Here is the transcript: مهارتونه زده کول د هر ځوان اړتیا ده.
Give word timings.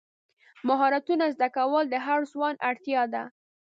مهارتونه 0.67 1.25
زده 1.35 1.47
کول 1.57 1.85
د 1.89 1.95
هر 2.05 2.19
ځوان 2.31 2.55
اړتیا 2.69 3.03
ده. 3.13 3.23